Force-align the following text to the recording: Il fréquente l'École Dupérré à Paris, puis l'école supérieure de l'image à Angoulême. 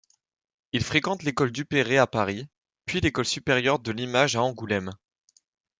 Il 0.73 0.83
fréquente 0.83 1.21
l'École 1.21 1.51
Dupérré 1.51 1.99
à 1.99 2.07
Paris, 2.07 2.47
puis 2.87 3.01
l'école 3.01 3.25
supérieure 3.27 3.77
de 3.77 3.91
l'image 3.91 4.35
à 4.35 4.41
Angoulême. 4.41 4.89